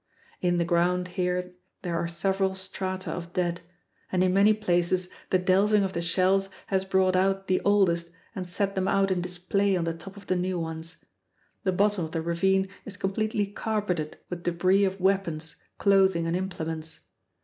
[0.41, 1.53] In the ground here
[1.83, 3.61] there are several strata of dead
[4.11, 8.49] and in many places the delving of the shells has brought out the oldest and
[8.49, 11.05] set them out in display on the top of the new ones.
[11.65, 17.01] The bottom of the ravine is completely carpeted with debris of weapons, clothing, and implements.